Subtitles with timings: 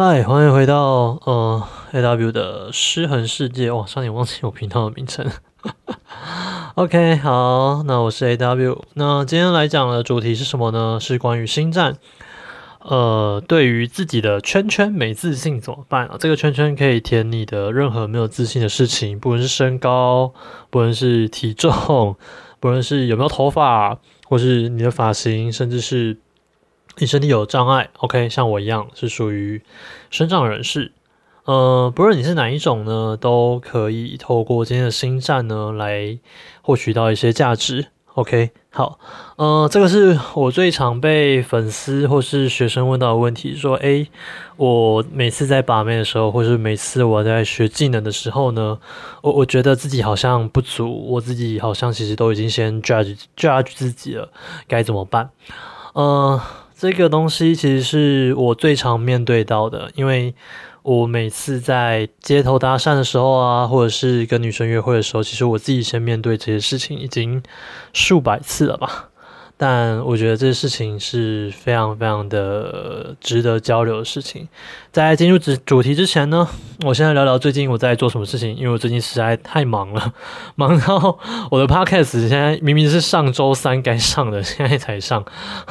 [0.00, 3.72] 嗨，欢迎回到呃 A W 的失衡世界。
[3.72, 5.28] 哇，差点忘记我频道的名称。
[6.76, 8.84] OK，好，那我是 A W。
[8.94, 11.00] 那今天来讲的主题是什么呢？
[11.00, 11.96] 是关于星战。
[12.78, 16.16] 呃，对于自己的圈圈没自信怎么办啊？
[16.16, 20.32] 这个圈圈可以填你的任何没有自信的事情，不论是身高，
[20.70, 22.14] 不论是体重，
[22.60, 26.18] 不论是有没有头发，或是你的发型，甚至是。
[27.00, 29.62] 你身体有障碍，OK，像我一样是属于
[30.10, 30.90] 身障人士，
[31.44, 36.18] 呃，不论你是哪一种呢，都可以透过今天的星战呢来
[36.60, 38.98] 获取到一些价值，OK，好，
[39.36, 44.08] 呃，这个是我最常被粉丝或是学生问到的问题，说，诶，
[44.56, 48.76] 我每次在把妹的时候，或是每次我在学技能的时候呢，
[49.22, 54.28] 我我觉得自己好像不足，我自己好像其实都已经先 judge judge 自己了，
[54.66, 55.30] 该怎么办？
[55.92, 56.40] 呃。
[56.80, 60.32] 这个东西其实是我最常面对到的，因为
[60.84, 67.42] 我每次在街头搭讪的时候啊，或者是跟女生约会的时候，其实我自己先面对这些事情已经
[67.92, 69.08] 数百次了吧。
[69.60, 74.46] 但我觉得这事情是非常非常的值得交流的事情。
[74.92, 76.48] 在进入主主题之前呢，
[76.84, 80.14] 我现在聊聊最近我在做什么事情，因为我最近实在太忙了，
[80.54, 81.18] 忙到
[81.50, 85.24] 我的 podcast 现在明明是上周三该上的，现在才上。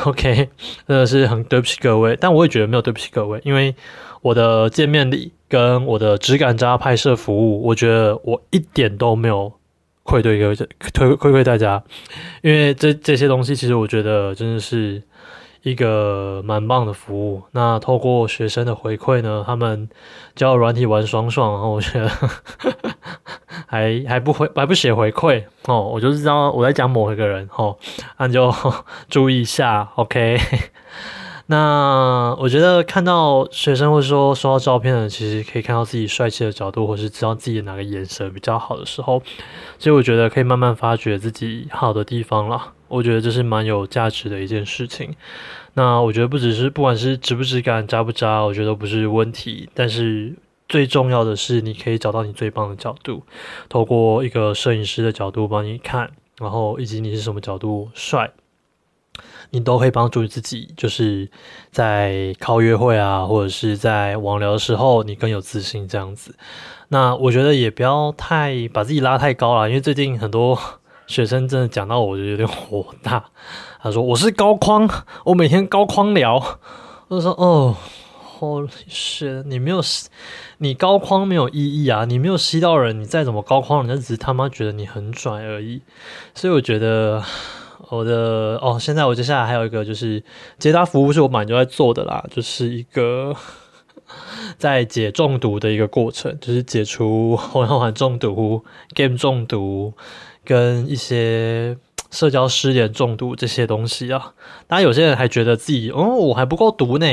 [0.03, 0.49] OK，
[0.85, 3.73] 真的是很对不起各位，但我也觉得没有对不起各位，因为
[4.21, 9.53] 我的见面礼跟我的质感渣拍摄服务，我觉得我一点都没有。
[10.07, 10.55] 愧对各
[10.93, 11.83] 推馈馈大家，
[12.41, 15.03] 因为这这些东西其实我觉得真的是
[15.63, 17.43] 一个蛮棒的服务。
[17.51, 19.89] 那透过学生的回馈呢，他们
[20.33, 22.09] 教软体玩爽爽，然后我觉得
[23.67, 27.77] 还还不回还不写回馈哦，我就是知道我在讲某一个人哦，
[28.17, 28.53] 那就
[29.09, 30.39] 注意一下，OK。
[31.49, 39.21] 那我觉得看到学生或者说收到照片的，其实可以看到自己帅气的角度，或是知道自己哪个眼神比较好的时候，
[39.77, 42.73] 其实我觉得可以慢慢发掘自己好的地方了。
[42.89, 45.15] 我觉得这是蛮有价值的一件事情。
[45.73, 49.69] 那我觉得不只是不管是直不直感、扎不扎，我觉得不是问题。
[49.73, 50.35] 但是
[50.67, 53.23] 最重要的是，你可以找到你最棒的角度，
[53.69, 58.31] 透过一个摄影师的角度帮你看，然后以及你是什么角度帅。
[59.51, 61.29] 你都可以帮助自己，就是
[61.71, 66.35] 在靠约会啊，或者是在网聊的时候，你更有自信这样子。
[66.89, 70.59] 那我觉得也不要太把自己拉太高了，因为最近很多
[71.05, 73.25] 学生真的讲到我就有点火大。
[73.81, 74.89] 他说我是高框，
[75.25, 76.59] 我每天高框聊。
[77.07, 77.75] 我就说哦，
[78.21, 80.09] 好是，你没有吸
[80.57, 85.81] 你高框没有意义啊，你没有吸到人，你再怎么高框，人家只是他妈觉得你很拽而已。
[86.35, 87.23] 所以我觉得。
[87.89, 90.23] 我的哦，现在我接下来还有一个就是
[90.59, 93.35] 解答服务，是我蛮就在做的啦，就是一个
[94.57, 99.93] 在解中毒的一个过程，就是解除玩玩中毒、game 中毒
[100.43, 101.77] 跟一些
[102.11, 104.33] 社交失联中毒这些东西啊。
[104.67, 107.07] 当然，有些人还觉得自己哦，我还不够毒呢，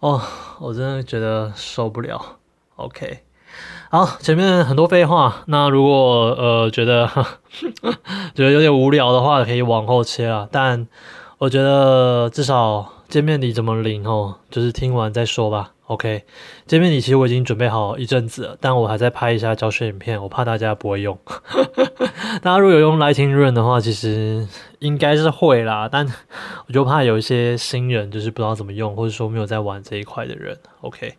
[0.00, 0.22] 哦，
[0.60, 2.38] 我真的觉得受不了。
[2.76, 3.27] OK。
[3.90, 5.44] 好，前面很多废话。
[5.46, 7.08] 那如果呃觉得
[8.36, 10.46] 觉得有点无聊的话，可以往后切啊。
[10.52, 10.86] 但
[11.38, 15.70] 我觉得至少见面礼怎么领哦，就是听完再说吧。
[15.88, 16.24] OK，
[16.66, 21.18] 见面礼其实我已经准备好一阵子了，但我还在拍一下教学影片，我怕大家不会用。
[22.42, 24.46] 大家如果有用 Lighting Run 的话，其实
[24.80, 26.06] 应该是会啦，但
[26.66, 30.58] 我就怕有一些新人就是不知道怎么用，或者说没有在玩这一块的人。
[30.82, 31.14] OK，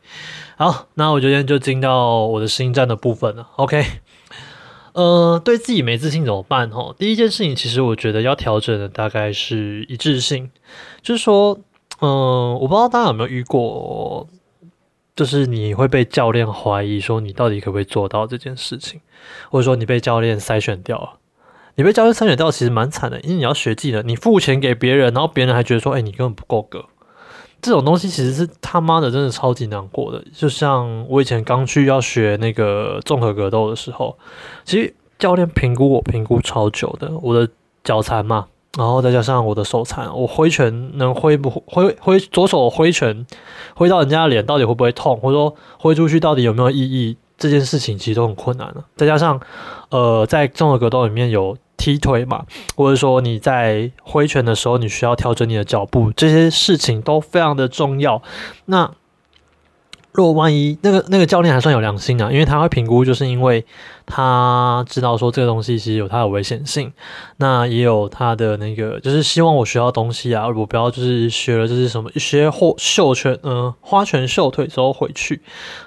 [0.55, 3.47] 好，那我今天就进到我的新战的部分了。
[3.55, 3.83] OK，
[4.93, 6.69] 呃，对自己没自信怎么办？
[6.69, 10.51] 哦，第一件事情其实我觉得要调整的大概是一致性，
[11.01, 11.57] 就是说，
[12.01, 14.27] 嗯，我不知道大家有没有遇过。
[15.19, 19.01] 就是你会被教练怀疑说你到底可不可以做到这件事情，
[19.51, 21.17] 或者说你被教练筛选掉了。
[21.75, 26.85] 你被教练筛选掉其实蛮惨的，因为你要学技能，你付钱给别人，然后别人还觉得说，哎，你根本不够格。
[27.61, 30.23] 这种东西其实是他妈的真的超级难过的。
[30.33, 34.17] 就像我以前刚去要学那个综合格斗的时候，
[34.63, 37.51] 其实教练评估我评估超久的，我的
[37.83, 38.47] 脚残嘛。
[38.77, 43.25] 然后再加上我的手残，我挥拳能挥不挥挥左手挥拳
[43.75, 48.85] 挥到人家的脸到底会不会痛，或者说挥出去到底有没有意义，这件事情其实都很困难了。
[48.95, 49.39] 再加上
[49.89, 52.45] 呃，在综合格斗里面有踢腿嘛，
[52.75, 58.21] 或者说你在挥拳的时候你需要调整你的脚步，这些事情都非常的重要。
[58.65, 58.91] 那
[60.11, 63.63] 若万一那个那个教练还算有良心啊，因为他会评估，就是因为
[64.05, 66.91] 他知道说这个东西其实有它的危险性，
[67.37, 75.41] 那也有他的那个，就是希望我学到东西啊，我不要就是学了就是什么一些或秀拳，嗯，花拳绣腿之后回去，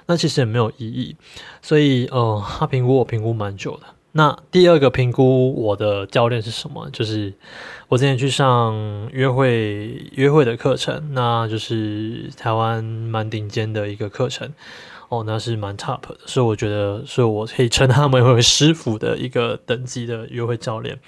[0.07, 1.15] 那其实也没有意义，
[1.61, 3.83] 所以呃，他评估我评估蛮久的。
[4.15, 6.87] 那第二个评估我的教练是什么？
[6.91, 7.33] 就是
[7.87, 14.51] 我之前去上约会约会的课程，那就是台湾蛮顶尖的一个课程
[15.09, 20.99] 哦，那是蛮 top 的，是我觉得是我可以称他们为师傅的一个等级的约会教练。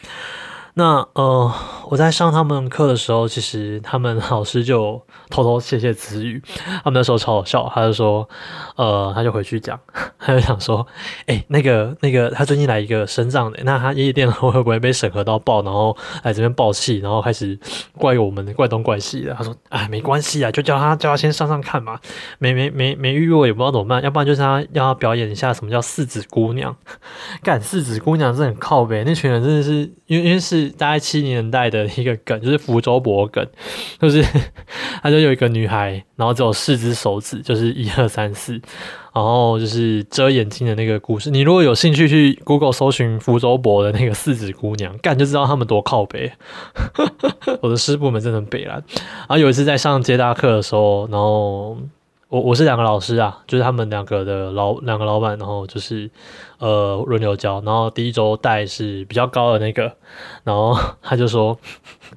[0.78, 1.50] 那呃，
[1.90, 6.42] 我在上他们课的时候，其实他们老师就偷偷窃窃私语。
[6.84, 8.28] 他们那时候超好笑，他就说，
[8.76, 9.80] 呃，他就回去讲，
[10.20, 10.86] 他就想说，
[11.28, 17.58] 哎，那个那个，他最近来一个深藏的，那他夜店会不会被审核到爆，然后来这边爆气，然后开始
[17.98, 19.34] 怪我们怪东怪西的？
[19.34, 21.98] 他说，哎，没关系啊，就叫他叫他先上上看嘛，
[22.38, 26.76] 没没没没遇过也不知道怎么办，要不然就是他要他表演一下什么叫四指姑娘，
[27.42, 30.65] 干四指姑娘是很靠背，那群人真的是因为因为是。
[30.70, 33.46] 大概七年代的一个梗，就是福州博梗，
[34.00, 34.24] 就是
[35.02, 38.54] 他就有一个女孩，然后只有四只手指，就是一二三四，
[39.14, 41.30] 然后就是遮眼睛的那个故事。
[41.32, 46.32] 你如果有兴趣去 Google 搜寻福州博的那个四指姑娘，干就知道他们多靠北。
[47.62, 48.84] 我的师傅们真的很北然
[49.30, 51.78] 后有一次在上接大课的时候，然后
[52.36, 56.12] 我我是两个老师啊，就是他们两个的老两个老板，然后就是。
[56.58, 59.92] 呃，轮流教，然后第一周带是比较高的那个，
[60.46, 60.74] 然后
[61.04, 61.60] 他就说，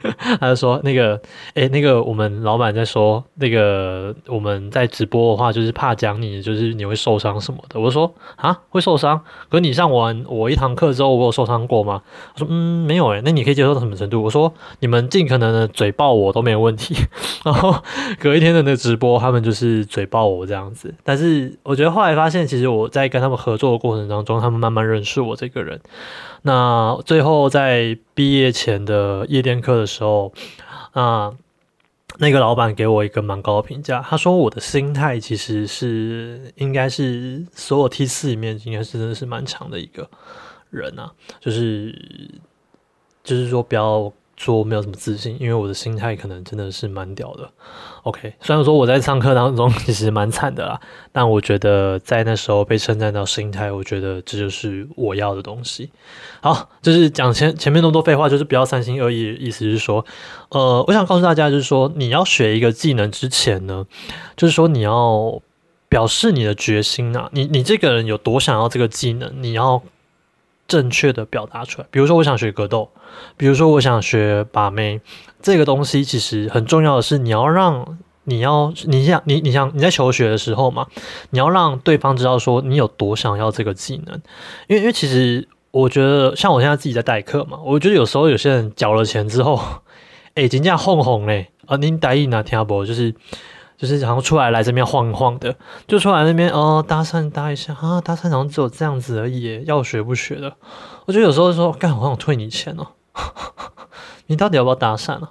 [0.38, 1.20] 他就说那个，
[1.54, 7.80] 哎，那个我们老板在说，那个我们在直播的话，就是怕讲你，就是你会受伤什么的。
[7.80, 9.20] 我说啊，会受伤？
[9.48, 12.02] 可你上完我一堂课之后，我有受伤过吗？
[12.34, 14.22] 他说嗯，没有哎，那你可以接受到什么程度？
[14.22, 16.94] 我说你们尽可能的嘴爆我都没有问题。
[17.44, 17.74] 然后
[18.20, 20.94] 隔一天的那个直播，他们就是嘴爆我这样子。
[21.02, 24.24] 但是我觉得后来发现，其实我在跟他们合作的过程当。
[24.28, 25.80] 中他们慢慢认识我这个人，
[26.42, 30.32] 那最后在毕业前的夜店课的时候，
[30.93, 31.35] 啊，
[32.19, 40.08] 那个老板给我一个蛮高的评价，他说我的心态其实是应该是所有 T 四里面应该是真的是蛮强的一个
[40.70, 42.31] 人啊，就是
[43.25, 44.12] 就是说不要。
[44.38, 47.50] 说没有什么自信，因为我的心态可能真的是蛮屌的。
[48.05, 50.81] OK，虽然说我在上课当中其实蛮惨的啦，
[51.12, 55.90] 但我觉得在那时候被称赞到心态，我觉得这就是我要的东西。
[56.40, 59.35] 好，就是讲前前面那么多废话，就是不要三心二意。
[59.35, 60.06] 意思是说，
[60.50, 63.85] 呃，我想告诉大家，就是说你要学一个技能之前呢，
[64.37, 65.43] 就是说你要
[65.88, 69.82] 表示你的决心啊，你你这个人有多想要这个技能，你要。
[70.68, 72.90] 正确的表达出来，比如说我想学格斗，
[73.36, 75.00] 比如说我想学把妹，
[75.42, 80.86] 这个东西其实很重要的是，你要让你要你想你你想你在求学的时候嘛，
[81.30, 84.14] 你要让对方知道说你有多想要这个技能，
[84.68, 89.60] 因为因为其实我觉得像我现在自己在代课嘛，我觉得有时候有些人缴了钱之后，
[90.34, 92.84] 哎，人家哄哄嘞，啊，您答应哪听不？
[92.84, 93.14] 就是。
[93.78, 95.54] 就是然后出来来这边晃一晃的，
[95.86, 100.56] 就出来那边哦搭讪搭一下啊，搭讪好像只有这样子而已，要学不学的。
[101.06, 102.88] 我觉得有时候说，干我想退你钱哦，
[104.26, 105.30] 你到底要不要搭讪啊？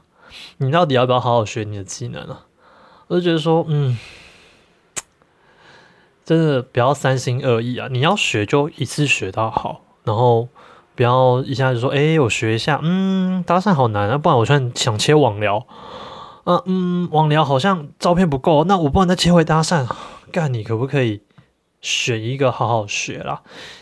[0.59, 2.45] 你到底要不要好好学你的技能啊？
[3.07, 3.97] 我就觉得说，嗯，
[6.23, 7.89] 真的不要三心二意啊！
[7.91, 10.47] 你要学就一次学到好，然后
[10.95, 15.67] 不要一下子说，哎，我学一下，嗯，搭讪好难啊，不然我算想切网聊。
[16.49, 19.85] 嗯嗯，网聊好像照片不够，那我不能再切回搭讪。
[20.31, 21.19] 干，你可不可以
[21.81, 23.41] 选一个好好学啦？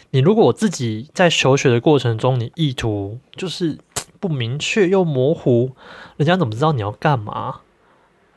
[0.10, 3.78] 你如果自己在求学的过程中，你意图就是
[4.20, 5.74] 不明确又模糊，
[6.18, 7.58] 人家怎么知道你要干嘛？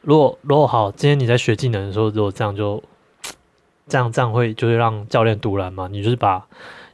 [0.02, 2.82] 如果如果好，今天你在学技能的时候，如果这样就
[3.88, 5.88] 这样这样会就是让教练独揽嘛？
[5.90, 6.47] 你就是把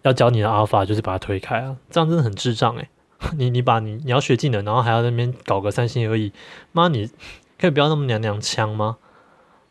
[0.02, 2.88] 要教你的阿尔法就是把它推开啊，这样真的很智障诶。
[3.36, 6.32] 你你把你你要学技能，然后还要那边搞个三心二意，
[6.72, 7.10] 妈，你
[7.58, 8.96] 可以不要那么娘娘腔吗？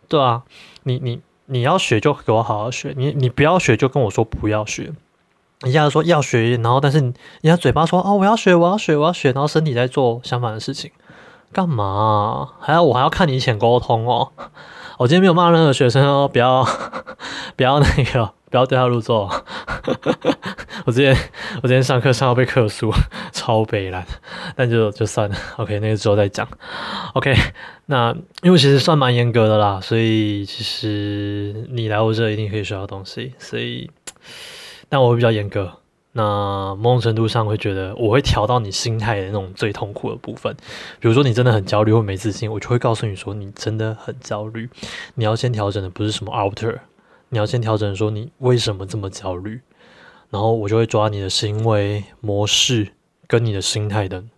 [0.07, 0.43] 对啊，
[0.83, 4.91] 你你你要学就给我好好学，你你不要学就跟我说不要学，
[5.65, 10.91] 一下子说要学，然后但是人家嘴巴说哦我要学我要学我要学，然后身体在做相反的事情，
[11.51, 12.49] 干嘛？
[12.59, 14.31] 还要我还要看你以前沟通哦？
[14.99, 16.63] 我今天没有骂任何学生哦，不要
[17.57, 19.27] 不要那个不要对号入座。
[20.85, 21.17] 我之前
[21.63, 22.93] 我之前上课上到被克诉，
[23.33, 24.05] 超悲蓝，
[24.55, 26.47] 但就就算了，OK，那个之后再讲。
[27.15, 27.35] OK，
[27.87, 33.89] 那因为其实算蛮严格的啦，所以其实你来我这一定可以学到东西，所以
[34.87, 35.79] 但我会比较严格。
[36.11, 40.55] 那某种程度上会觉得我会调到你心态的那种最痛苦的部分，
[40.99, 44.69] 比如说你真的很焦虑或没自信，我就会告诉你说你真的很焦虑，
[45.15, 46.77] 你要先调整的不是什么 outer。
[47.33, 49.59] 你要先调整说你为什么这么焦虑，
[50.29, 52.89] 然后我就会抓你的行为模式
[53.27, 54.29] 跟你的心态等。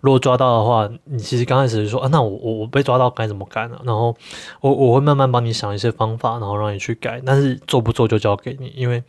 [0.00, 3.80] 如果抓到的话，你其实刚开始就说啊，那我我我被抓到该怎么改呢？
[3.84, 4.12] 然后
[4.60, 7.22] 我我会慢慢帮你想一些方法，然后让你去改。
[7.24, 9.00] 但是做不做就交给你，因为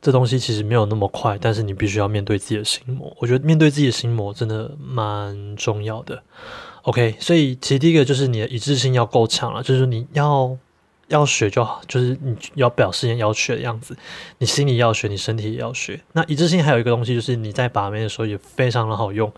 [0.00, 1.36] 这东西其实没有那么快。
[1.40, 6.22] 但是你必须要面对自己的心魔，我觉得面对自己的心魔真的蛮重要的。
[6.82, 10.56] OK，所以其实第一个就是你的一致性要够强了，就是你要
[11.08, 13.96] 要学就好，就是你要表示要学的样子，
[14.38, 16.00] 你心里要学，你身体也要学。
[16.12, 19.32] 那一致性还有一个东西，就是你在把妹的时候也非常的好用，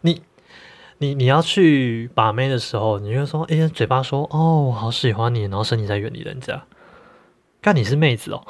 [0.00, 0.22] 你。
[0.98, 6.64] 你你要去把妹的时候，你就说，哎，嘴巴说，哦，我好喜欢你，然后身体在远离人家，
[7.60, 8.42] 看你是妹子哦，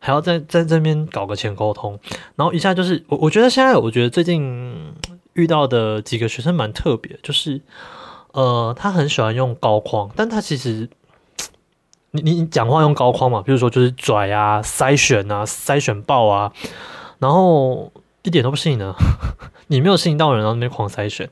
[0.00, 2.00] 还要在在这边搞个前沟通，
[2.34, 4.92] 然后一下就是我我觉得现在我觉得最近
[5.34, 7.60] 遇到的几个学生蛮特别，就是
[8.32, 10.88] 呃，他很喜欢用高框，但他其实
[12.14, 16.52] 你你讲话用高框嘛，比如说就是拽啊、筛选啊、筛选爆啊，
[17.18, 17.92] 然后。
[18.26, 18.94] 一点都不吸引呢，
[19.68, 21.28] 你没有吸引到人，然后那边狂筛选，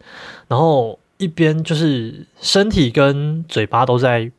[0.46, 4.30] 然后一边就是身体跟嘴巴都在，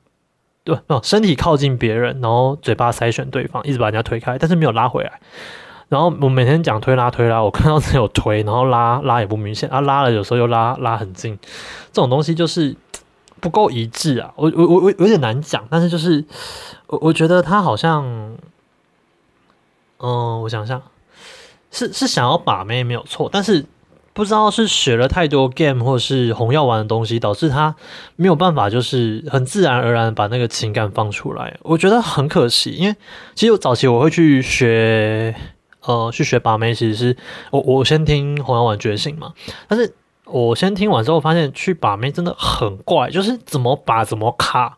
[0.64, 5.20] 对，不，身体靠近别人，然后嘴巴筛选对方，一直把人家推开，但是没有拉回来。
[5.90, 11.36] 然后我每天讲推拉推拉，我看到只有推，然后拉拉也不明显啊，拉了有时候又拉拉很近，
[11.92, 12.76] 这种东西就是
[13.44, 14.34] 不够一致啊。
[14.36, 16.26] 我我我我有点难讲，但是就是
[16.88, 18.04] 我我觉得他好像，
[20.00, 20.82] 嗯，我想想。
[21.76, 23.66] 是是想要把妹没有错，但是
[24.14, 27.76] 不知道是学了太多 game 或是红药丸的东西，导致他
[28.16, 31.58] 没有办法就是很自然而然把那个情感放出来。
[31.64, 32.96] 我觉得很可惜，因为
[33.34, 35.36] 其实我早期我会去学，
[35.82, 37.18] 呃，去学把妹，其实是
[37.50, 39.34] 我我先听红药丸觉醒嘛，
[39.68, 39.96] 但是
[40.26, 44.78] 我先听完之后发现去把妹真的很怪，就是怎么把怎么卡。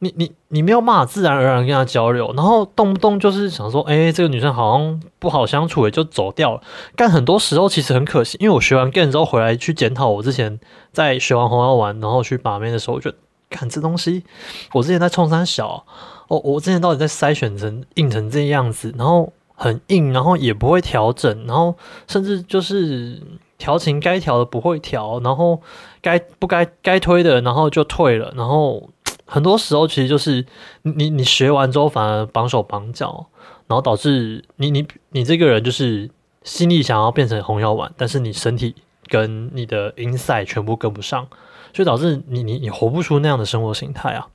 [0.00, 6.60] 你你你没有办法自然而然跟他交流，然后动不动就是想说，哎，这个女生好像不好相处，也就走掉了。
[6.96, 10.58] 但很多时候其实很可惜，因为我学完 g a m 之后回来去检讨我之前
[10.92, 13.16] 在学完红药丸，然后去把妹的时候，我觉得，
[13.50, 14.24] 看这东西，
[14.72, 15.84] 我之前在冲山小，
[16.26, 21.72] 哦，我之前到底在筛选成硬成这样子，然后很硬，然后也不会调整，然后
[22.08, 23.22] 甚至就是
[23.62, 25.62] 调情该调的不会调，然后
[26.00, 28.90] 该不该该推的，然后就退了，然后。
[29.24, 30.44] 很多时候其实就是
[30.82, 33.28] 你你学完之后反而绑手绑脚，
[33.66, 36.10] 然后导致你你你这个人就是
[36.42, 38.74] 心里想要变成红药丸，但是你身体
[39.08, 41.26] 跟你的 inside 全部跟不上，
[41.72, 44.28] 所以导致你你你活不出那样的生活形态啊，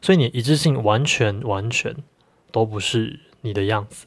[0.00, 1.94] 所以你一致性完全完全
[2.50, 4.06] 都不是你的样子。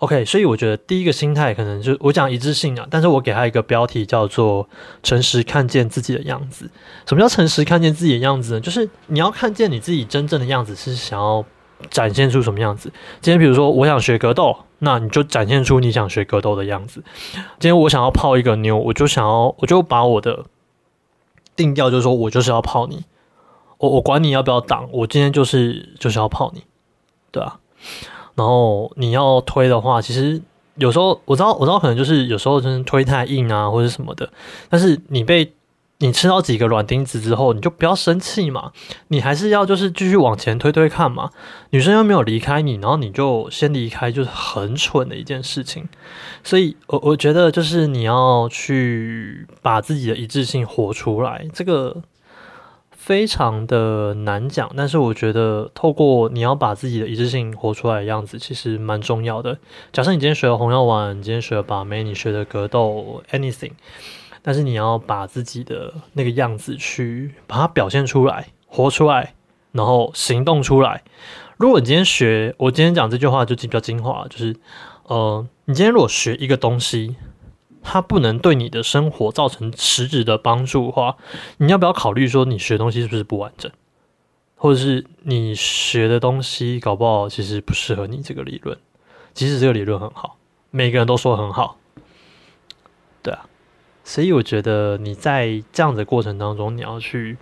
[0.00, 4.66] OK，所以我觉得第一个心态可能就我讲一致性啊，但是我给他一个标题叫做
[5.04, 6.70] “诚实看见自己的样子”。
[7.06, 8.60] 什么叫诚实看见自己的样子呢？
[8.60, 11.44] 就是你要看见你自己真正的样子是想要
[11.90, 12.90] 展现出什么样子。
[13.20, 17.04] 今天比如说我想学格斗，那你就展现出你想学格斗的样子。
[17.58, 20.46] 今天我想要泡一个妞，我就想要我就把我的
[21.54, 23.04] 定调就是说我就是要泡你，
[23.76, 26.64] 我我管你要不要挡，我今天就是就是要泡你，
[27.30, 27.58] 对啊。
[28.34, 30.40] 然后你要推的话，其实
[30.76, 34.30] 有时候我知道，我知道可能就是有时候真的推太硬啊，或者什么的。
[34.68, 35.52] 但是你被
[35.98, 38.72] 你吃到几个软钉子之后，你就不要生气嘛，
[39.08, 41.30] 你还是要就是继续往前推推看嘛。
[41.70, 45.86] 女生又没有离开你，然后你就先离开，就是很蠢的一件事情。
[46.42, 52.02] 所以，我我觉得就是你要去把自己的一致性活出来，这个。
[53.00, 59.56] 非常的难讲，但是我觉得透过你要把自己的一致性活出来的样子，其实蛮重要的。
[59.90, 63.72] 假设你今天学了红药丸，你今天学了把妹，你学的格斗，anything，
[64.42, 69.32] 但是你要把自己的那个样子去把它表现出来，活出来，
[69.72, 71.02] 然后行动出来。
[71.56, 74.54] 如果你今天学，我今天讲这句话就比较精华，就是
[75.04, 77.16] 呃，你今天如果学一个东西。
[77.92, 81.16] 它不能对你的生活造成实质的帮助的话，
[81.56, 83.68] 你要不要考虑说你学东西是不是不完整，
[84.54, 88.78] 或者是你学的东西搞不好其实不适合你这个理论，
[89.34, 90.36] 即使这个理论很好，
[90.70, 91.78] 每个人都说很好，
[93.24, 93.46] 对啊，
[94.04, 97.38] 所以我觉得你在这样的过程当中，你要去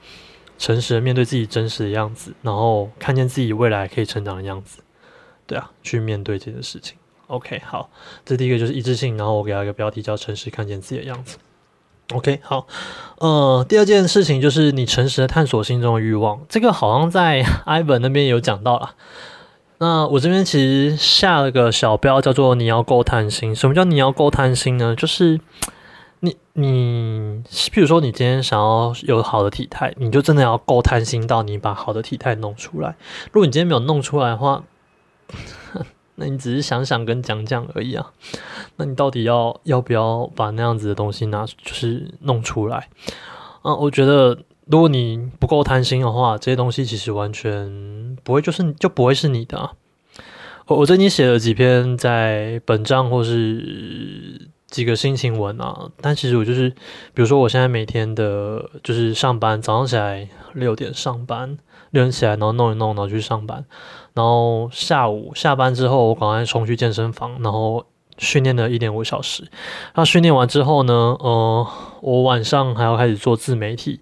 [0.57, 4.83] 诚实的面对自己真实的样子，然后看见自己未来可以成长的样子，
[5.47, 6.98] 对啊，去面对这件事情。
[7.29, 7.89] OK，好，
[8.25, 11.39] 这第一个就是一致性，然后我给他一个标题叫“诚实看见自己的样子”。
[12.15, 12.67] OK，好，
[13.19, 18.95] 呃，第二件事情就是你诚实的探索心中的欲望，这个好像在 Ivan 那边有讲到了。
[19.77, 23.55] 那我这边其实下了个小标，叫做“你要够贪心”。
[23.55, 24.97] 什么叫你要够贪心呢？
[24.97, 25.39] 就是
[26.21, 32.97] 你你，譬如说你今天想要有好的体态，你就真的要够贪心到你把好的体态弄出来。
[33.31, 34.65] 如果你今天没有弄出来的话，
[36.19, 38.13] 那你只是想想跟讲讲而已啊。
[38.77, 42.89] 那你到底要要不要把那样子的东西拿，就是弄出来？
[43.63, 49.71] 啊，我觉得如果你不够贪心的话，这些东西其实完全不会，就是就不会是你的。
[50.67, 54.49] 我我最近写了几篇在本章或是。
[54.69, 56.69] 几个心情文啊，但其实我就是，
[57.15, 61.57] 比如说我现在每天的，就是上班，早上起来六点上班，
[61.89, 63.65] 六点起来，然后弄一弄，然后去上班，
[64.19, 69.49] 然后下午下班之后，我赶快冲去健身房，然后训练了一点五小时。
[69.95, 71.65] 那训练完之后呢，呃，
[72.01, 74.01] 我晚上还要开始做自媒体，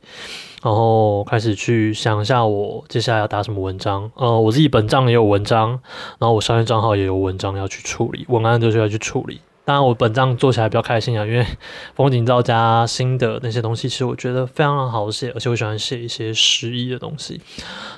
[0.62, 4.10] 然后开始去想一下我接下来要打什么文章。
[4.14, 5.78] 呃，我自己本账也有文章，
[6.18, 9.42] 然后我商业账号也有文章要去处理，文案就是要去处理。
[9.66, 11.44] 当然，我本账做起来比较开心啊，因为
[11.96, 17.40] 风景照加新的那些东西，其实我觉得非常好写，而且我喜欢写一些诗意的东西。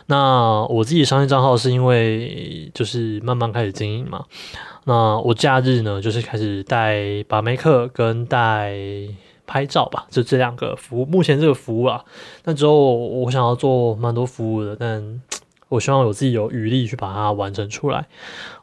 [0.06, 4.24] 那我自己商业账号是因为就是慢慢开始经营嘛。
[4.84, 8.72] 那我假日呢，就是开始带把妹课跟带
[9.46, 11.04] 拍照吧，就这两个服务。
[11.04, 12.02] 目前这个服务啊，
[12.44, 15.20] 那之后我想要做蛮多服务的，但。
[15.68, 18.06] 我希望我自己有余力去把它完成出来。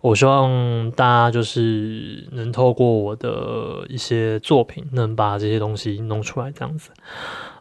[0.01, 6.89] 我希望大家就是能透过我的一些作品，能把这些东西弄出来，这样子。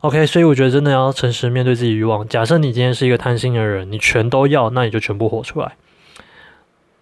[0.01, 2.27] OK，所以我觉得真的要诚实面对自己欲望。
[2.27, 5.77] 假设你今天是一个贪心的人，你全都要，那你就全部活出来。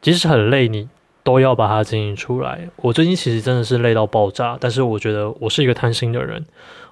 [0.00, 0.88] 即使很累，你
[1.22, 2.68] 都要把它经营出来。
[2.76, 6.44] 我最近其实真的是累到爆炸，但是我觉得我是一个贪心的人，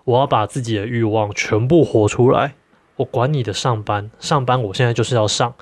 [0.04, 2.54] 我要把自己的欲望全部活出来。
[3.00, 5.54] 我管你的上班，上班我现在就是要上，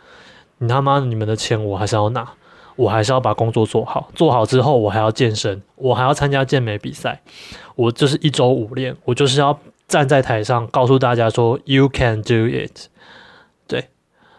[0.59, 2.33] 你他妈你们的钱我还是要拿，
[2.75, 7.23] 我还是要把工作做好，做好之后我还要健身，我还要参加健美比赛，
[7.77, 12.89] 我就是一周五练，我就是要站在台上告诉大家说 You can do it，
[13.69, 13.89] 对，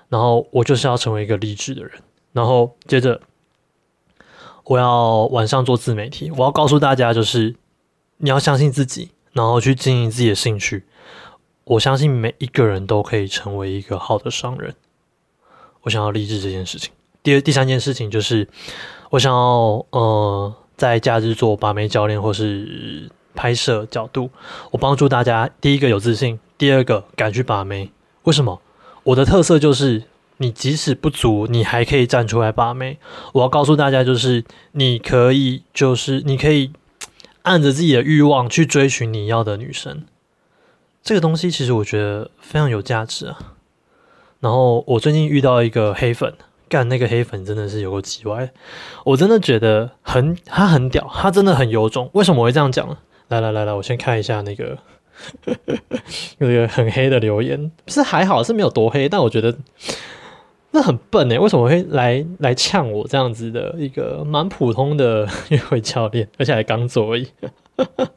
[0.10, 1.92] 然后我就是要成为一个励志的人，
[2.34, 3.22] 然后接着
[4.66, 7.56] 我要晚上做自媒体，我要告诉大家就是
[8.18, 10.84] 你要相信自己，然后去经营自己的兴趣。
[11.70, 14.74] 我相信每一个人都可以成为一个好的商人。
[15.84, 16.92] 我想要励志这件事情。
[17.22, 18.48] 第二、第三件事情就是，
[19.12, 24.32] 我想要呃，在假日做把妹教练或是拍摄角度，
[24.72, 25.48] 我帮助大家。
[25.62, 27.92] 第一个有自信，第二个敢去把妹。
[28.24, 28.60] 为什么？
[29.04, 30.06] 我的特色就是，
[30.38, 32.98] 你即使不足，你还可以站出来把妹。
[33.34, 36.72] 我要告诉大家，就是你可以，就是你可以
[37.44, 40.04] 按着自己的欲望去追寻你要的女生。
[41.10, 43.36] 这个东西其实我觉得非常有价值啊。
[44.42, 46.32] 然后我最近遇到一个黑粉，
[46.68, 48.52] 干那个黑粉真的是有个奇怪，
[49.04, 52.12] 我真的觉得很他很屌，他真的很有种。
[52.14, 52.96] 为什么我会这样讲呢？
[53.30, 54.78] 来来来来，我先看一下那个
[56.38, 59.58] 有一个很黑的留言，是还好是没有多黑，但我觉得
[60.70, 67.28] 那很笨哎，为什么会来来呛我这样子的一个蛮普通的约会教练，而且还刚做而已。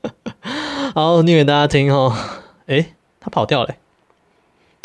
[0.94, 2.14] 好，念给大家听哦。
[2.66, 3.74] 诶，他跑掉了，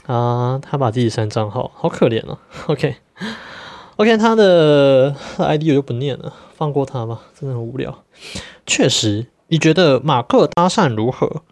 [0.05, 2.39] 啊，他把自己删账号，好可怜啊。
[2.67, 8.03] OK，OK，他的 ID 我就不念了，放过他吧，真的很无聊。
[8.65, 11.43] 确实，你觉得马克搭讪如何？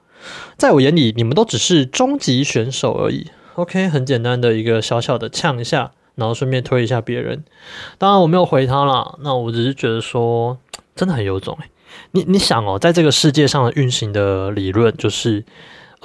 [0.57, 3.27] 在我眼里，你们都只是终极选手而已。
[3.53, 7.43] OK，很简单的一个小小的呛一下，然后顺便推一下别人。
[7.97, 10.57] 当然我没有回他啦，那我只是觉得说，
[10.95, 11.69] 真的很有种诶。
[12.11, 15.45] 你你想哦，在这个世界上的运行的理论就是。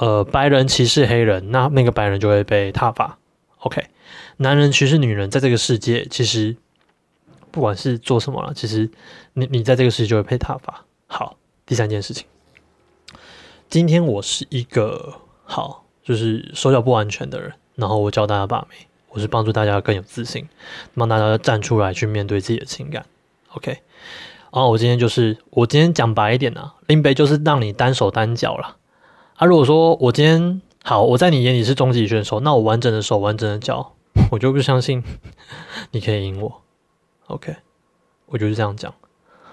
[0.01, 3.19] 呃，白人歧视黑人，那那个白人就会被踏伐。
[3.59, 3.89] OK，
[4.39, 6.57] 男人歧视女人，在这个世界，其实
[7.51, 8.91] 不管是做什么了，其实
[9.35, 10.87] 你你在这个世界就会被踏伐。
[11.07, 11.37] 好，
[11.67, 12.25] 第三件事情，
[13.69, 20.49] 今天我是一个好，就是手脚不完全的人，然后我教大家把妹，我是帮助大家更有自信，
[20.95, 23.05] 帮大家站出来去面对自己的情感。
[23.53, 23.73] OK，
[24.51, 28.79] 然后我今天就是我今天讲白一点呢，林北就是让你单手单脚了。
[29.41, 33.95] 啊，如果说我今天好，我在你眼里是终极选手，那我完整的手、完整的脚，
[34.31, 35.03] 我就不相信
[35.93, 36.61] 你可以赢我。
[37.29, 37.57] OK，
[38.27, 38.93] 我就是这样讲。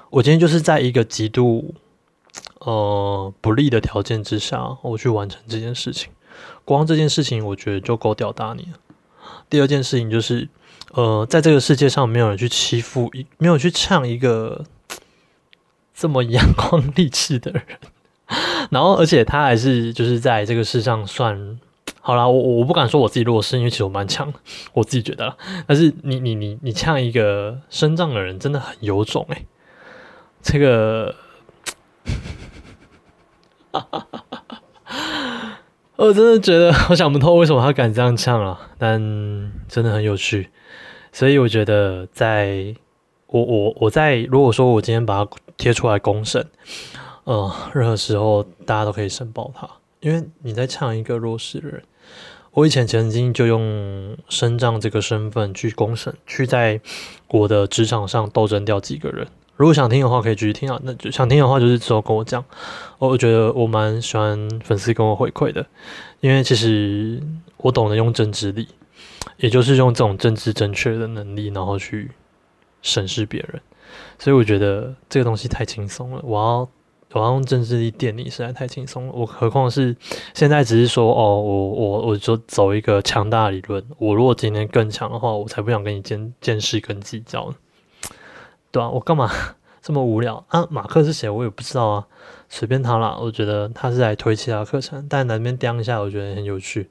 [0.09, 1.73] 我今天就是在一个极度
[2.59, 6.11] 呃不利的条件之下，我去完成这件事情。
[6.65, 8.79] 光这件事情，我觉得就够吊打你了。
[9.49, 10.49] 第二件事情就是，
[10.91, 14.65] 呃，在这个世界上，没有人去欺负一，没有去唱一个
[15.95, 17.63] 这么阳光 励志的人。
[18.69, 21.59] 然后，而且他还是就是在这个世上算
[22.01, 24.33] 好啦，我我不敢说我自己弱势，因为其实我蛮强，
[24.73, 25.35] 我自己觉得。
[25.65, 29.45] 但是你你你你像一个身障的人，真的很有种哎。
[30.41, 31.13] 这个，
[35.97, 39.01] 我真的觉得 我想不透为什么他敢这样唱啊，但
[39.67, 40.49] 真的很有趣。
[41.11, 42.75] 所以我觉得在
[43.25, 46.47] 我我我在如果说我今天把它贴出来公审，
[47.27, 51.83] 呃，任何时候大家都可以申报他，因为你在呛一个弱势的人。
[52.53, 56.79] 我以前曾经就用身障这个身份去公审，去在
[57.27, 59.27] 我的职场上斗争掉几个人。
[59.57, 60.79] 如果想听的话，可以继续听啊。
[60.83, 62.41] 那就想听的话，就是之后跟我讲。
[62.97, 65.65] 我觉得我蛮喜欢粉丝跟我回馈的，
[66.21, 67.21] 因为其实
[67.57, 68.69] 我懂得用政治力，
[69.35, 72.09] 也就是用这种政治正确的能力，然后去
[72.81, 73.61] 审视别人。
[74.17, 76.21] 所以我觉得这个东西太轻松了。
[76.23, 76.69] 我要。
[77.13, 79.95] 我要用政治力电你实在太轻松了，我何况是
[80.33, 87.55] 现在只是说哦，我我我就走一个强大理论，我如果今天更强的话，我才不想跟你见见识跟计较呢，
[88.71, 89.31] 对啊，我干嘛
[89.81, 90.67] 这么无聊啊？
[90.69, 91.29] 马克是谁？
[91.29, 92.05] 我也不知道啊，
[92.49, 93.17] 随便他啦。
[93.19, 96.89] 我觉得他是来推其他课程，但那边刁一下，我觉得很有趣。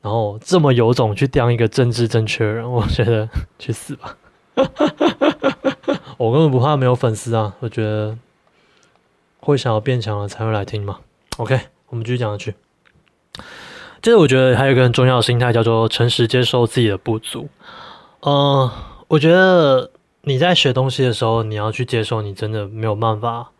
[0.00, 4.16] 然后这么有种去刁一个政治正确的人，我觉得去死吧！
[6.16, 8.16] 我根本不怕没有粉丝啊，我觉得。
[9.40, 10.98] 会想要变强了才会来听嘛
[11.38, 12.54] ？OK，我们继续讲下去。
[14.02, 17.48] 接着，我觉得还有一个很重要的心态叫做诚实接受自己的不足。
[18.20, 18.70] 呃，
[19.08, 19.90] 我觉得
[20.22, 23.50] 你在学东西的时候，你要去接受你真的没有办法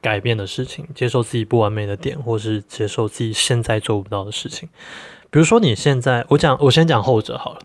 [0.00, 4.68] 改变的事情，接受自己不完美的点，或是接受自己现在做不到的事情。
[5.30, 7.60] 比如说，你现在我讲，我先讲后者好了。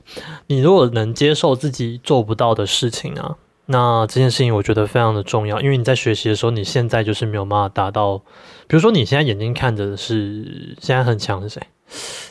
[0.47, 3.38] 你如果能接受自己做不到的事情啊。
[3.65, 8.17] 那这件事情我觉得非常的重要，因为你在学习的时候，你现在就是没有办法达到。
[8.67, 11.62] 比如说，你现在眼睛看着是现在很强是谁？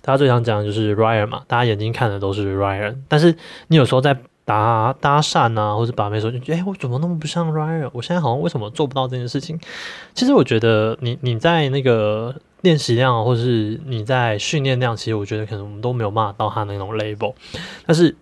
[0.02, 3.36] 大家最想讲的就是 Ryan 嘛，大家眼睛看的都是 Ryan，但是
[3.68, 7.88] 你有时候在搭搭讪啊，或者把妹时候，就觉得哎，我怎么那么不像 Ryan？
[7.92, 9.58] 我现在好像为什么做不到这件事情？
[10.14, 17.34] 其实我觉得你你在那个练习量，或者是你在训练量，其实我觉得可能我们都没有办法到他那种 level，
[17.86, 18.14] 但是。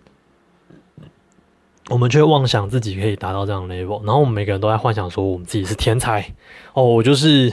[1.90, 6.34] 我们却妄想自己可以达到这样的 level，然后我们每个人都在幻想说我们自己是天才。
[6.72, 7.52] 哦，我就是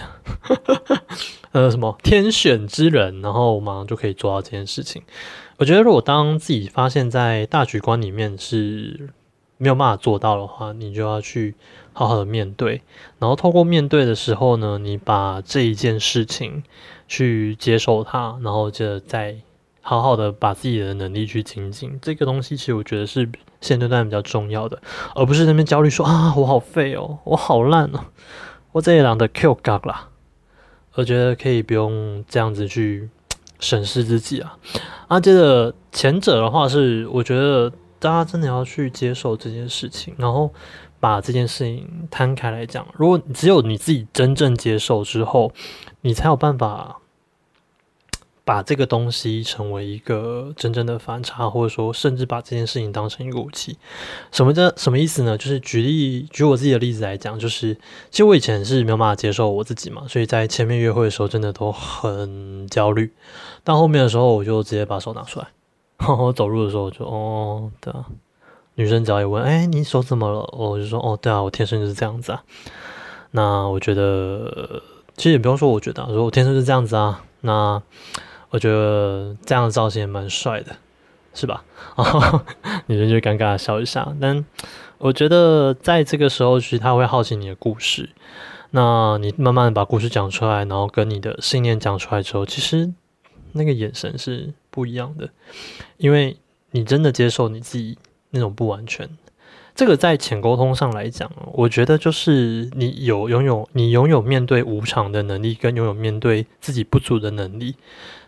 [1.52, 5.02] 呃什么天选之人，然后马上就可以做到这件事情。
[5.58, 9.10] 我觉得如果当自己发现，在大局观里面是
[9.58, 11.56] 没有办法做到的话，你就要去
[11.94, 12.84] 好好的面对，
[13.18, 16.64] 然后透过面对的时候呢，你把这一件事情
[17.08, 19.38] 去接受它，然后就再
[19.88, 21.98] 好好的把自己的能力去精进。
[22.02, 23.30] 这个东西其实我觉得是。
[23.60, 24.80] 现阶段比较重要的，
[25.16, 28.00] 而不是那边焦虑说啊，我好废哦，我好烂哦，
[28.72, 30.10] 我这一两的 Q 嘎啦。
[30.94, 33.10] 我觉得可以不用这样子去
[33.60, 34.60] 审视自己啊。
[35.08, 40.54] 啊，接着前者的话是，我觉得大家真的要去接受这件事情，然后
[41.00, 42.86] 把这件事情摊开来讲。
[42.94, 45.52] 如果只有你自己真正接受之后，
[46.02, 47.00] 你才有办法。
[48.48, 53.78] 把这个东西成为一个真正的反差，或者说，甚至把这件事情当成一个武器，
[54.32, 55.38] 什么叫什么意思呢？
[55.38, 57.74] 就是举例，举我自己的例子来讲，就是
[58.10, 63.12] 其实我以前是没有办法接受我自己嘛，所以在前面约会的时候真的都很焦虑，
[63.66, 65.48] 但后面的时候我就直接把手拿出来，
[66.08, 68.06] 我走路的时候我就哦，对啊，
[68.76, 70.50] 女生只要一问，哎，你手怎么了？
[70.58, 72.42] 我就说，哦，对啊，我天生就是这样子啊。
[73.32, 74.82] 那我觉得，
[75.18, 77.84] 其实也不用说，我觉得，说我天生是这样子啊，那。
[78.50, 80.76] 我觉得这样的造型也蛮帅的，
[81.34, 81.64] 是吧？
[81.96, 82.42] 然后
[82.86, 84.16] 女生就尴尬的笑一下。
[84.22, 84.46] 但
[84.98, 88.10] 我觉得在这个时候，其实他会好奇你的故事。
[88.72, 92.92] 那你慢慢的把故事讲出来，然后跟你的信念讲出来之后，其实
[93.54, 95.30] 那个眼神是不一样的，
[95.98, 96.38] 因为
[96.72, 97.98] 你真的接受你自己
[98.30, 99.10] 那种不完全。
[99.76, 107.76] 这个在浅沟通上来讲，我觉得就是你有拥有你拥有面对无常的能力，跟拥有面对自己不足的能力。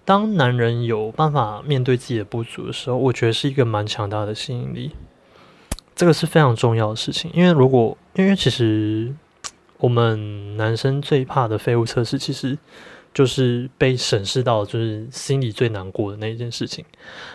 [0.05, 4.91] 当男人有办法面对自己的不足的时候，我觉得是一个蛮强大的吸引力。
[5.95, 9.13] 这个是非常重要的事情，因为如果因为其实
[9.77, 12.58] 我们男生最怕的废物测试，其实
[13.19, 16.86] 就是被审视到，就是心里最难过的那一件事情。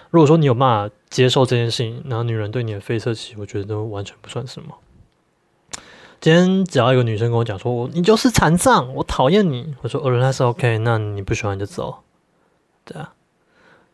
[0.09, 4.79] 如果说你有办法接受这件事情，然后女人对你的非色期，我觉得都完全不算什么。
[6.23, 11.99] 今天只要一个女生跟我讲说，我你就是残障，我讨厌你，我说哦，那是 OK，那你不喜欢就走。
[12.87, 13.13] 对啊，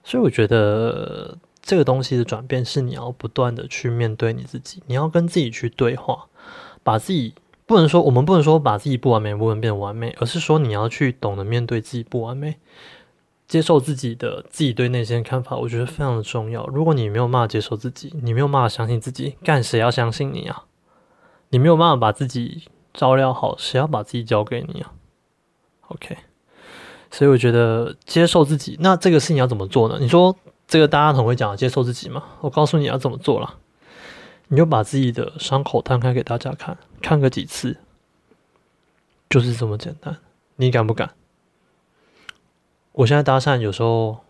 [0.05, 6.27] 所以我觉得这个东西的转变是你要不断的去面对你自己，你要跟自己去对话，
[6.85, 7.35] 把自己
[7.71, 12.57] 不能说我们不能说把自己不完美部分变完美，而是说你要去懂得面对自己不完美，
[13.47, 16.67] 接受自己的自己对内心的看法，我觉得非常的重要。
[16.67, 20.65] 如果你没有办法接受自己，你没有办法相信自己，干谁要相信你啊？
[21.51, 24.91] 你没有办法把自己照料好，谁要把自己交给你啊
[25.87, 26.19] ？OK。
[27.13, 29.97] 所以我觉得接受自己，那这个事情要怎么做呢？
[30.01, 32.25] 你说这个大家很会讲接受自己嘛？
[32.41, 33.55] 我告诉你要怎么做了。
[34.49, 37.79] 你就把自己的伤口摊开给大家看，看个几次，
[39.29, 40.19] 就是这么简单。
[40.57, 41.15] 你敢不敢？
[42.93, 44.21] 我现在搭讪有时候，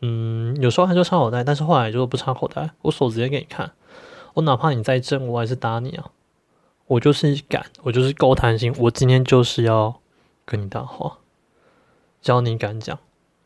[0.00, 3.72] 嗯，有时候还就插口袋，但是后来就不插口袋，我手直接给你看。
[4.34, 6.10] 我哪怕你再正，我还是打你啊！
[6.86, 10.00] 我就是敢，我就是够贪心，我今天就是要
[10.44, 11.18] 跟你搭话，
[12.22, 12.98] 只要你敢讲，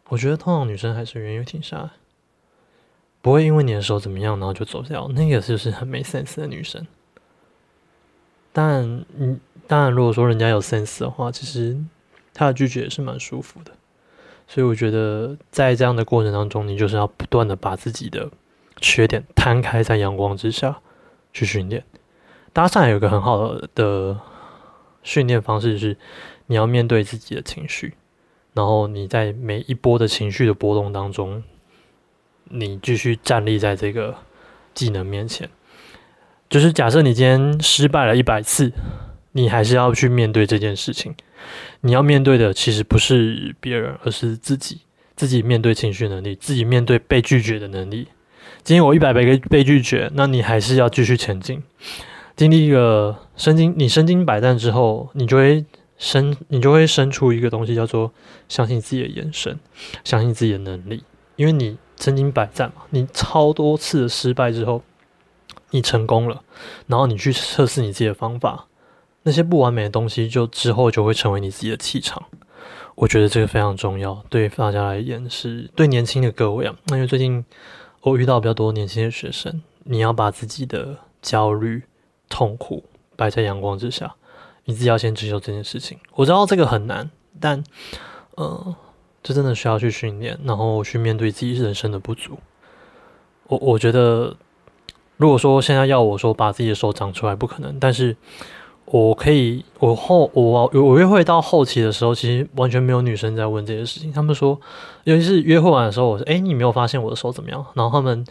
[0.08, 1.90] 我觉得通常女生还是愿意停下来。
[3.22, 5.08] 不会因为你的手怎么样，然后就走掉。
[5.08, 6.86] 那个就是很没 sense 的女生。
[8.54, 11.76] 但嗯，当然，如果说人家有 sense 的话，其实
[12.32, 13.72] 他的拒绝也是蛮舒服的。
[14.48, 18.30] 所以我觉得，在这样的过程当中，你就是要不断的把自己的
[18.80, 20.80] 缺点摊开在阳光之下
[21.32, 21.84] 去训练。
[22.54, 24.18] 搭讪有一个很好的
[25.02, 25.98] 训练方式是，
[26.46, 27.94] 你要面对自己的情绪，
[28.54, 31.42] 然后你在每一波的情绪的波动当中。
[32.50, 34.14] 你继续站立在这个
[34.74, 35.48] 技能面前，
[36.48, 38.72] 就是假设你今天失败了一百次，
[39.33, 41.14] 你还是要去面对这件事情。
[41.80, 44.80] 你要面对的其实不是别人，而是自己。
[45.16, 48.09] 自己面对情绪能力，自己面对被拒绝的能力。
[48.62, 51.62] 今天我一百个被拒绝，那你还是要继续前进。
[52.37, 55.64] 经历一个身经，你身经百战之后，你就会
[55.98, 58.12] 生，你就会生出一个东西，叫做
[58.48, 59.59] 相信自己的眼神，
[60.02, 61.02] 相信自己的能力，
[61.37, 61.76] 因为你。
[61.96, 64.83] 身经百战嘛，你超多次的失败之后，
[65.74, 66.40] 你成功了，
[66.87, 68.66] 然后你去测试你自己的方法，
[69.24, 72.22] 那些不完美的东西就之后就会成为你自己的气场。
[72.94, 77.44] 我觉得这个非常重要，对大家来言是对年轻的各位啊，那因为最近
[78.02, 81.82] 我遇到比较多年轻的学生，你要把自己的焦虑、
[82.28, 82.84] 痛苦
[83.16, 84.14] 摆在阳光之下，
[84.66, 85.98] 你自己要先接受这件事情。
[86.12, 87.10] 我知道这个很难，
[87.40, 87.64] 但
[88.37, 88.76] 呃。
[89.26, 92.38] 这真的需要去训练，然后去面对自己人生的不足。
[93.46, 94.37] 我我觉得，
[95.16, 97.79] 如果说现在要我说把自己的手长出来，不可能。
[97.79, 98.16] 但是
[98.87, 104.12] 我可以，我后我我约会到后期的时候，其实完全没有女生在问这些事情。
[104.12, 104.61] 他们说，
[105.05, 108.27] 尤其是约会完的时候，我说：“哎，你没有发现我的手怎么样？”然后他们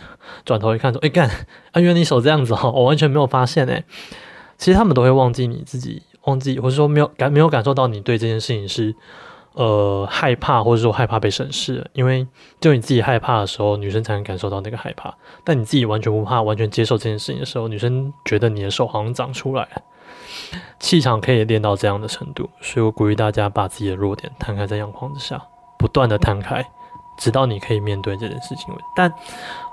[0.45, 1.29] 转头一看说：“哎，干，
[1.71, 3.83] 啊，原来你手这样子哈，我完全没有发现哎。”
[4.57, 8.95] 其实他们都会忘记你自己，忘记或者说没有感没有感受到你对这件事情是。
[9.53, 12.25] 呃，害怕或者说害怕被审视，因为
[12.59, 15.13] 就你自己害怕的时候，女生才能感受到那个害怕。
[15.43, 19.81] 但你自己完全不怕，完全接受这件事情的时候，女生觉得你的手好像长出来了，
[20.79, 22.49] 气场可以练到这样的程度。
[22.61, 25.39] 所以我鼓励大家把自己的弱点摊开在阳光之下，
[25.77, 26.65] 不断的摊开，
[27.19, 28.73] 直到你可以面对这件事情。
[28.95, 29.13] 但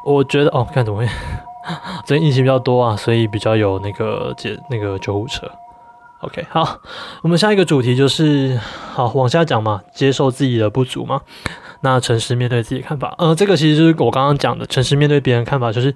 [0.04, 1.08] 我觉得哦，看怎么会，
[2.04, 5.50] 最近疫情比较多啊，所以比较有那个接那个救护车。
[6.20, 6.82] OK，好，
[7.22, 8.58] 我们下一个主题就是
[8.92, 11.22] 好往下讲嘛，接受自己的不足嘛。
[11.80, 15.94] 那诚实面对自己看法，呃，这个其实就是我刚刚讲的，诚实面对别人看法，就是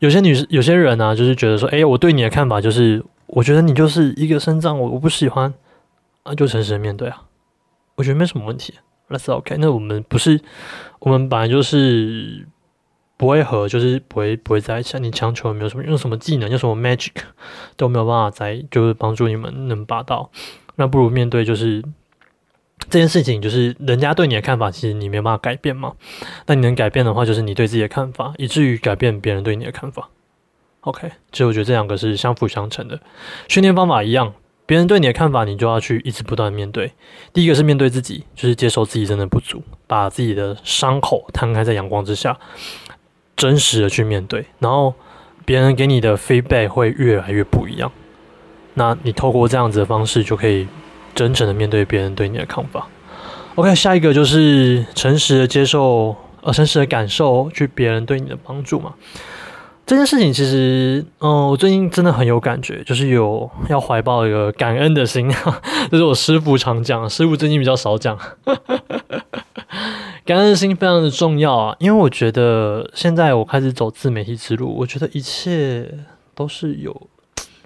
[0.00, 5.54] 有些女生、有些人啊，就是觉得说，哎，我对你的看法就是，我觉得你就是一个肾脏，我我不喜欢
[6.24, 7.22] 啊，就诚实面对啊，
[7.94, 8.74] 我觉得没什么问题
[9.08, 9.56] ，Let's OK。
[9.60, 10.40] 那我们不是，
[10.98, 12.44] 我们本来就是。
[13.20, 14.98] 不会合，就是不会不会在一起。
[14.98, 17.10] 你强求没有什么用，什么技能，用什么 magic
[17.76, 20.30] 都没有办法在，就是帮助你们能拔到。
[20.76, 21.84] 那不如面对，就是
[22.88, 25.92] 这件事情，就是人家对你的看法，其实你没有办法改变嘛。
[26.46, 30.08] 那你能改变的话，就是你对自己的看法，以至于改变别人对你的看法。
[30.80, 32.98] OK，其实我觉得这两个是相辅相成的，
[33.48, 34.32] 训练方法一样。
[34.64, 36.92] 别人对你的看法，你就要去一直不断面对。
[37.34, 42.38] 第一个是面对自己，就是接受自己真的不足，把自己的伤口摊开在阳光之下。
[43.40, 44.92] 真实的去面对，然后
[45.46, 47.90] 别人给你的 feedback 会越来越不一样。
[48.74, 50.68] 那你透过这样子的方式，就可以
[51.14, 52.86] 真诚的面对别人对你的看法。
[53.54, 58.92] OK，下一个就是诚实的接受，呃，诚实的感受去别人对你的帮助嘛。
[59.86, 65.32] 这件事情其实，嗯，我最近真的很有感觉，就是有要怀抱一个感恩的心，
[65.90, 68.18] 这是我师傅常讲，师傅最近比较少讲。
[70.24, 75.92] 感恩心非常的重要啊，因为我觉得现在我开始走自媒体之路，我觉得一切
[76.34, 77.08] 都是有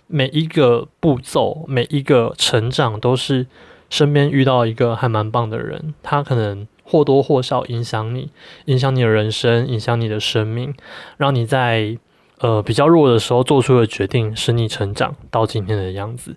[0.06, 3.46] 每一个步骤，每一个成长都是
[3.90, 8.30] 身边遇到一个还蛮棒的人，他可能或多或少影响你，
[8.66, 10.72] 影响你的人生，影响你的生命，
[11.16, 11.98] 让你在
[12.38, 16.36] 呃比较弱的时候做出的决定，使你成长到今天的样子。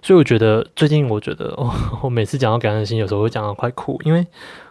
[0.00, 1.54] 所以我觉得最近，我觉得，
[2.02, 4.26] 我每次讲到感恩心，有时候会讲到快哭，因为。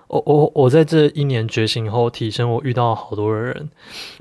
[0.08, 3.70] 我我我在这一年觉醒后提升，我遇到好多的人，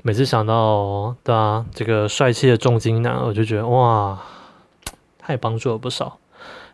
[0.03, 4.21] 每次想到对啊，这个帅气的重金男，我就觉得哇，
[5.17, 6.19] 他也帮助了不少。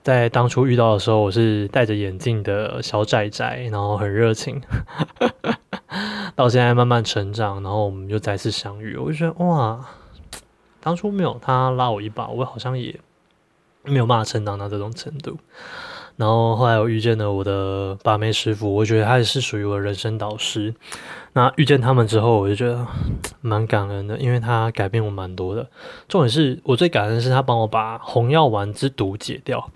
[0.01, 4.61] 在当初遇到的时候，我是戴着眼镜的小仔仔，然后很热情，
[6.35, 9.87] 到现在慢慢成长，然后我们就再次相遇，我就觉得哇，
[10.81, 12.99] 当初没有他拉我一把，我好像也
[13.83, 15.37] 没有办法成长到这种程度。
[16.15, 20.73] 然后后来我遇见了我的把妹师傅，我觉得他也是属于我的人生导师。
[21.33, 22.85] 那遇见他们之后，我就觉得
[23.41, 25.67] 蛮感恩的，因为他改变我蛮多的。
[26.07, 29.71] 重点是我最感恩的是他帮我把红药丸之毒解掉，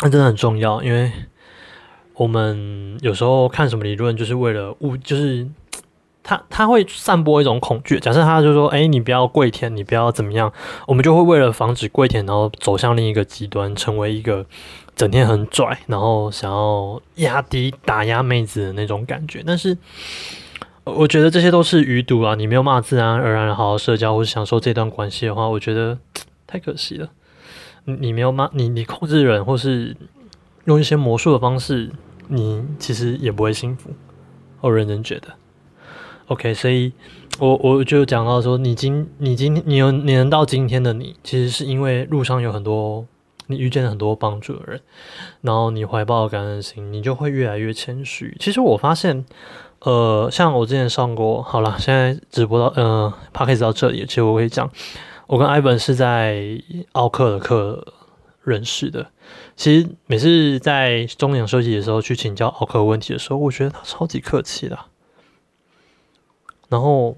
[0.00, 0.82] 那真的很重要。
[0.82, 1.12] 因为
[2.14, 5.46] 我们有时候看什么理论，就是为了误，就是
[6.22, 8.00] 他他会散播一种恐惧。
[8.00, 10.50] 假设他就说：“哎，你不要跪舔，你不要怎么样。”
[10.88, 14.46] 我们就会为了防止跪舔，然后走向另一个极端，成为一个。
[15.00, 19.74] 整天很拽，然后想要压低、打压妹子的那种感觉，但是
[20.84, 22.34] 我觉得这些都是余毒啊！
[22.34, 25.96] 你没有骂自然而然好好社交或者享受这段关系的话，我觉得
[26.46, 27.08] 太可惜了。
[27.86, 29.96] 你没有骂你，你控制人或是
[30.66, 31.90] 用一些魔术的方式，
[32.28, 33.88] 你其实也不会幸福。
[34.60, 35.28] 我认真觉得
[36.26, 36.92] ，OK，所以
[37.38, 43.06] 我我就讲到说，你今你今你有你能到今天的你，其实是因为路上有很多。
[43.50, 44.80] 你遇见了很多帮助的人，
[45.42, 48.36] 然后你怀抱感恩心，你就会越来越谦虚。
[48.40, 49.26] 其实我发现，
[49.80, 54.06] 呃，像我之前上过，好了，现在直播到，呃 p 可以 a 到这里。
[54.06, 54.70] 其实我可以讲，
[55.26, 57.92] 我跟艾本是在奥克的课
[58.42, 59.08] 认识的。
[59.56, 64.78] 其实每次在中场休息的时候去请教奥克问题的时候，我觉得他超级客气的。
[66.68, 67.16] 然后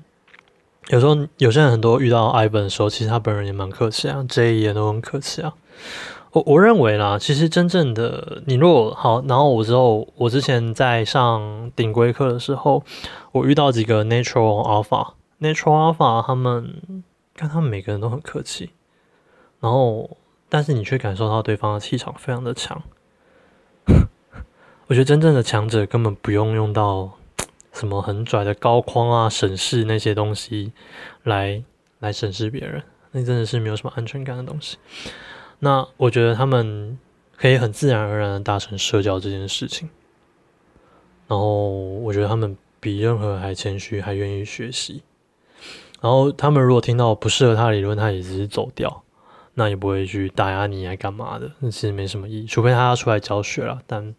[0.89, 5.55] 有时候有些人很多遇到艾本的时候，其实他本人也蛮客气啊，J 也都很客气啊。
[6.33, 12.83] 我我认为啦，其实真正的你如果好，然后我之后我之前在上顶规课的时候，
[13.33, 18.71] 我遇到几个 natural alpha，natural alpha 他们看他们每个人都很客气，
[19.61, 20.17] 然后
[20.49, 22.83] 但是你却感受到对方的气场非常的强。
[24.89, 27.11] 我觉得真正的强者根本不用用到
[27.73, 30.73] 什么很拽的高框啊、审视那些东西
[31.25, 31.63] 来
[31.99, 34.79] 来审视别人，那真的是没有什么安全感的东西。
[35.65, 36.99] 那我觉得他们
[37.37, 39.89] 可以很自然而然的达成社交这件事情，
[41.29, 41.71] 然后
[42.01, 45.05] 我觉得他们比任何还谦虚，还愿意学习。
[46.01, 49.05] 然后他们如果听到不适合他的理论，他也只是走掉，
[49.55, 51.49] 那也不会去打压你，来干嘛的？
[51.61, 53.81] 那其实没什么意义，除非他要出来教学了。
[53.87, 54.13] 但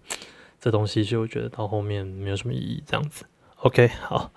[0.62, 3.26] 这东西就我觉得到后面没有什么意义，这样子。
[3.58, 4.32] OK，好。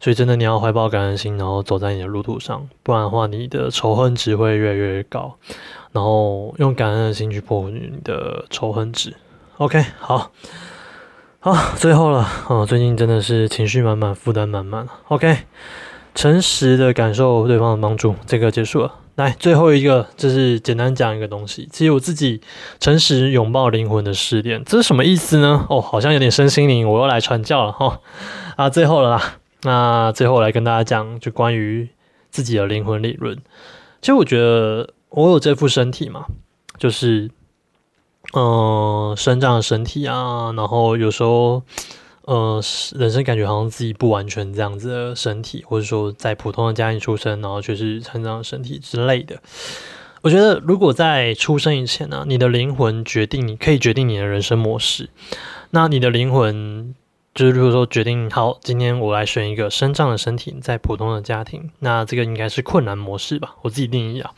[0.00, 5.38] 所以真的你要怀抱感恩心，然后走在你的路途上，不然的话，你的仇恨值会越来越高。
[5.92, 9.14] 然后用感恩的心去破你的仇恨值。
[9.58, 10.30] OK，好，
[11.40, 12.26] 好，最后了。
[12.48, 15.38] 哦，最近真的是情绪满满，负担满满 OK，
[16.14, 18.94] 诚实的感受对方的帮助，这个结束了。
[19.16, 21.68] 来，最后一个就是简单讲一个东西。
[21.70, 22.40] 其实我自己
[22.78, 25.66] 诚实拥抱灵魂的试炼，这是什么意思呢？
[25.68, 28.00] 哦，好像有点身心灵，我又来传教了哈。
[28.56, 29.34] 啊，最后了啦。
[29.62, 31.90] 那最后来跟大家讲，就关于
[32.30, 33.36] 自己的灵魂理论。
[34.00, 36.26] 其实我觉得我有这副身体嘛，
[36.78, 37.30] 就是
[38.32, 41.62] 嗯，生长的身体啊，然后有时候
[42.22, 42.62] 呃，
[42.94, 49.42] 人生感觉好像自己不完全这样子的身体，或者说在普通的家庭出生，然后却是成长的身体之类的。
[50.22, 55.10] 我觉得如果在出生以前呢，你的灵魂决定你可以决定你的人生模式，
[55.70, 56.94] 那你的灵魂。
[57.32, 63.54] 就是如果说决定好，今天我来选一个生长的身体，在普通的家庭，那这个应该是困难模式吧？
[63.62, 64.32] 我自己定义啊。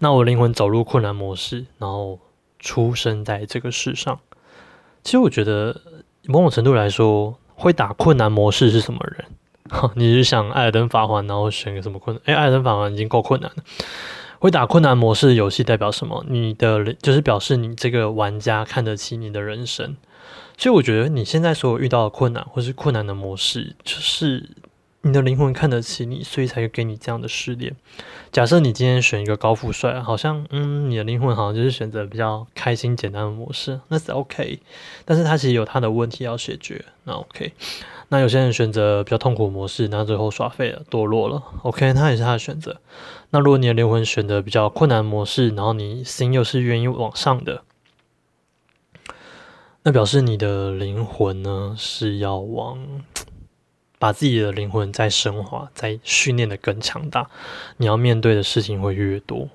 [0.00, 2.18] 那我灵魂走入困难模式，然后
[2.58, 4.18] 出生在这个世上。
[5.04, 5.80] 其实我觉得
[6.24, 9.24] 某种程度来说，会打困难模式是什么人？
[9.94, 12.22] 你是想艾尔登法环，然后选个什么困难？
[12.26, 13.62] 诶，艾尔登法环已经够困难了。
[14.40, 16.24] 会打困难模式的游戏代表什么？
[16.28, 19.96] 你的就是表示你这个玩家看得起你的人生。
[20.56, 24.48] 所以我觉得你现在所有遇到的困难，或是困难的模式，就是
[25.02, 27.76] 你的灵魂看得起你，所以才给你这样的试炼。
[28.32, 34.58] 假设你今天选一个高富帅，好像嗯，你的灵魂好像就是选择比较开心简单的模式，那是 OK。
[35.04, 37.52] 但是他其实有他的问题要解决，那 OK。
[38.08, 42.80] 那有些人选择比较痛苦模式，那最后耍废了，堕落了，OK，他也是他的选择。
[43.30, 47.62] 那如果你的灵魂选择比较困难模式，然后你心又是愿意往上的。
[49.88, 52.76] 那表示你的灵魂呢是要往
[54.00, 57.30] 把自己的灵魂在升华、在训练的更强大，
[57.76, 59.48] 你要面对的事情会越多。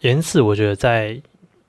[0.00, 1.18] 因此，我觉得在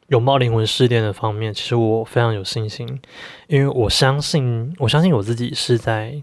[0.10, 3.00] 拥抱灵魂试炼的方面，其实我非常有信心，
[3.48, 6.22] 因为我相信，我相信我自己是在。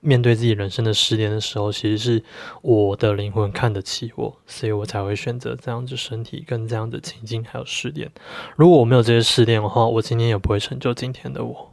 [0.00, 2.24] 面对自己人生的失恋的时候，其实是
[2.62, 8.10] 我的灵魂看得起我，所以我才会选择这样子身体跟这样的情境还有失恋。
[8.56, 11.72] 如果我没有这些失恋的话，我今天也不会成就今天的我。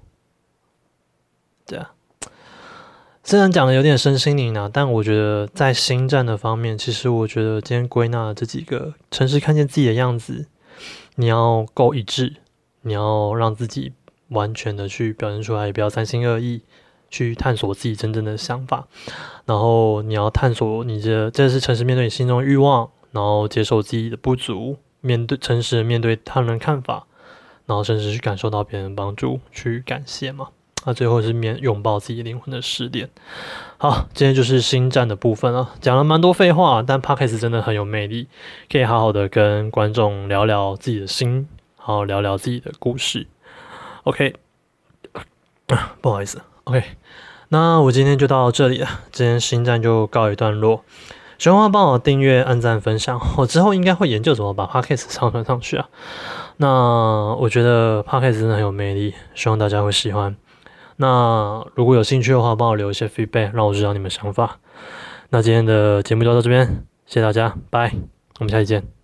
[1.66, 1.94] 对啊，
[3.24, 10.48] 虽然讲的有点身心灵啊，但我觉得在心战的方面，其实我觉得今天归纳的这几个，诚实看见自己的样子，
[11.16, 12.38] 你要够一致，
[12.82, 13.92] 你要让自己
[14.30, 16.62] 完全的去表现出来，也不要三心二意，
[17.10, 18.88] 去探索自己真正的想法，
[19.46, 27.06] 然后你要探索你这这是诚实面对你心中的欲望，然后接受自己的不足，面对诚实面对他人看法，
[27.66, 30.50] 然后甚至去感受到别人的帮助，去感谢嘛。
[30.86, 33.10] 那最后是面拥抱自己灵魂的试炼。
[33.78, 38.28] 好，今天就是新战的部分了，讲了蛮多废话，但 Podcast 真的很有魅力，
[38.72, 43.28] 可以好好的跟观众聊聊自己的心，好好聊聊自己的故事。
[44.04, 44.36] OK，
[46.00, 46.84] 不好意思，OK，
[47.50, 50.84] 那我今天就到这里了，今天新站就告一段落。
[51.38, 55.88] 喜欢的话帮我订阅、按赞、分享，我之后应该会研究怎么把 Podcast 上传上去啊。
[56.58, 60.36] 那我觉得 Podcast 真的很有魅力，希望大家会喜欢。
[60.98, 64.58] 那如果有兴趣的话，帮我留一些 feedback，让我知道你们想法。
[65.30, 66.66] 那今天的节目就到这边，
[67.06, 67.94] 谢谢大家，拜，
[68.40, 68.97] 我们下期见。